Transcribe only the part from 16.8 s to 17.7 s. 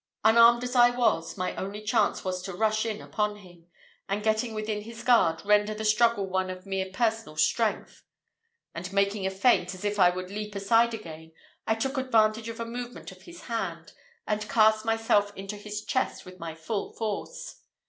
force.